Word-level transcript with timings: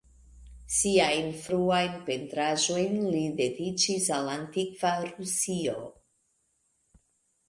Siajn 0.75 1.27
fruajn 1.41 1.99
pentraĵojn 2.07 2.95
li 3.15 3.21
dediĉis 3.41 4.07
al 4.15 4.31
antikva 4.37 4.95
Rusio. 5.11 5.77